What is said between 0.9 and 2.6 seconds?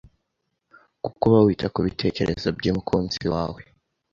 kuko uba wita ku bitekerezo